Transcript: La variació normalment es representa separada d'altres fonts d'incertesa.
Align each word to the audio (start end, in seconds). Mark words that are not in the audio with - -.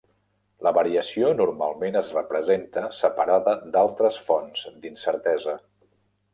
La 0.67 0.69
variació 0.77 1.29
normalment 1.41 1.99
es 2.01 2.09
representa 2.17 2.85
separada 3.01 3.55
d'altres 3.77 4.21
fonts 4.31 4.67
d'incertesa. 4.83 5.59